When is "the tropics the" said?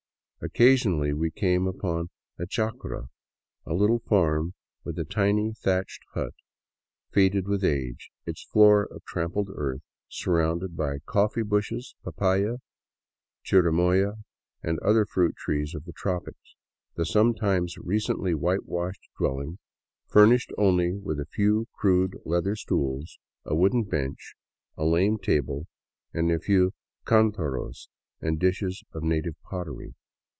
15.85-17.05